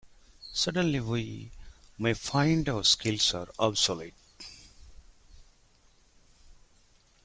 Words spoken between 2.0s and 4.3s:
find our skills are obsolete.